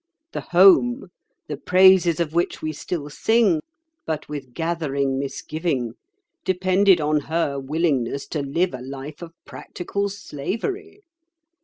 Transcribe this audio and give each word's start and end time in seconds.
The 0.33 0.41
'home'—the 0.41 1.57
praises 1.57 2.19
of 2.19 2.33
which 2.33 2.59
we 2.59 2.73
still 2.73 3.07
sing, 3.11 3.61
but 4.07 4.27
with 4.27 4.55
gathering 4.55 5.19
misgiving—depended 5.19 6.99
on 6.99 7.19
her 7.19 7.59
willingness 7.59 8.25
to 8.29 8.41
live 8.41 8.73
a 8.73 8.81
life 8.81 9.21
of 9.21 9.35
practical 9.45 10.09
slavery. 10.09 11.03